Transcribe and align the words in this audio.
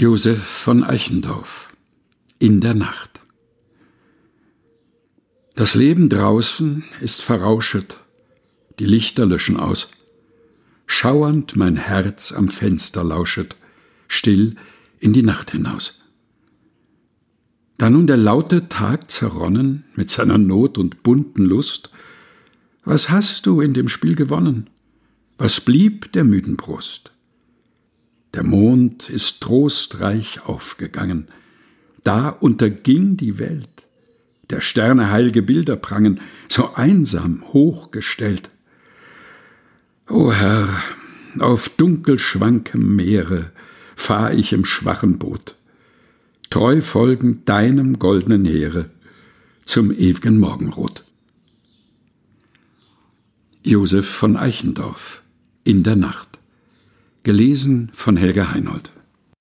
Josef 0.00 0.38
von 0.40 0.84
Eichendorff 0.84 1.70
In 2.38 2.60
der 2.60 2.74
Nacht 2.74 3.20
Das 5.56 5.74
Leben 5.74 6.08
draußen 6.08 6.84
ist 7.00 7.20
verrauschet, 7.20 7.98
die 8.78 8.84
Lichter 8.84 9.26
löschen 9.26 9.56
aus. 9.56 9.90
Schauernd 10.86 11.56
mein 11.56 11.74
Herz 11.74 12.30
am 12.30 12.48
Fenster 12.48 13.02
lauschet, 13.02 13.56
still 14.06 14.54
in 15.00 15.12
die 15.12 15.24
Nacht 15.24 15.50
hinaus. 15.50 16.04
Da 17.76 17.90
nun 17.90 18.06
der 18.06 18.18
laute 18.18 18.68
Tag 18.68 19.10
zerronnen 19.10 19.82
mit 19.96 20.10
seiner 20.10 20.38
Not 20.38 20.78
und 20.78 21.02
bunten 21.02 21.44
Lust, 21.44 21.90
was 22.84 23.10
hast 23.10 23.46
du 23.46 23.60
in 23.60 23.74
dem 23.74 23.88
Spiel 23.88 24.14
gewonnen? 24.14 24.70
Was 25.38 25.60
blieb 25.60 26.12
der 26.12 26.22
müden 26.22 26.56
Brust? 26.56 27.10
Der 28.38 28.46
Mond 28.46 29.10
ist 29.10 29.40
trostreich 29.40 30.46
aufgegangen. 30.46 31.26
Da 32.04 32.28
unterging 32.28 33.16
die 33.16 33.40
Welt. 33.40 33.88
Der 34.48 34.60
Sterne 34.60 35.10
heilge 35.10 35.42
Bilder 35.42 35.74
prangen, 35.74 36.20
so 36.48 36.72
einsam 36.74 37.42
hochgestellt. 37.52 38.52
O 40.08 40.30
Herr, 40.30 40.68
auf 41.40 41.68
dunkelschwankem 41.68 42.94
Meere 42.94 43.50
fahr 43.96 44.32
ich 44.32 44.52
im 44.52 44.64
schwachen 44.64 45.18
Boot, 45.18 45.56
treu 46.48 46.80
folgend 46.80 47.48
deinem 47.48 47.98
goldenen 47.98 48.44
Heere 48.44 48.88
zum 49.64 49.90
ew'gen 49.90 50.38
Morgenrot. 50.38 51.02
Josef 53.64 54.08
von 54.08 54.36
Eichendorff 54.36 55.24
In 55.64 55.82
der 55.82 55.96
Nacht 55.96 56.27
Gelesen 57.24 57.90
von 57.92 58.16
Helga 58.16 58.52
Heinold 58.52 58.92